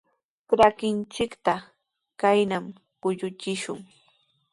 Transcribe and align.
Trakinchikta 0.49 1.53
kaynaw 2.19 2.65
kuyuchishun. 3.01 3.79